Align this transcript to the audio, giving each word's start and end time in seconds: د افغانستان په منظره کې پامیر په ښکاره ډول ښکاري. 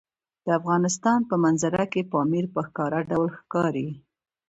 د 0.45 0.47
افغانستان 0.59 1.19
په 1.29 1.35
منظره 1.43 1.83
کې 1.93 2.09
پامیر 2.13 2.45
په 2.53 2.59
ښکاره 2.67 2.99
ډول 3.11 3.29
ښکاري. 3.39 3.89